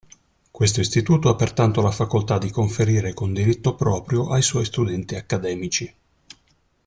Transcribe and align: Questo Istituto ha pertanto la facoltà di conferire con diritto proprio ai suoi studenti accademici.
Questo 0.49 0.79
Istituto 0.79 1.29
ha 1.29 1.35
pertanto 1.35 1.79
la 1.83 1.91
facoltà 1.91 2.39
di 2.39 2.49
conferire 2.49 3.13
con 3.13 3.33
diritto 3.35 3.75
proprio 3.75 4.31
ai 4.31 4.41
suoi 4.41 4.65
studenti 4.65 5.13
accademici. 5.13 5.95